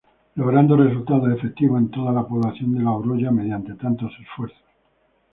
Logrando 0.33 0.75
resultados 0.75 1.31
efectivos 1.31 1.79
en 1.79 1.91
toda 1.91 2.11
la 2.11 2.25
población 2.25 2.73
de 2.73 2.81
La 2.83 2.89
Oroya 2.89 3.29
mediante 3.29 3.75
tantos 3.75 4.11
esfuerzos. 4.19 4.57